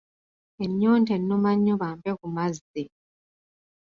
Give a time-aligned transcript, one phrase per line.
[0.65, 2.83] Ennyonta ennuma nnyo bampe ku mazzi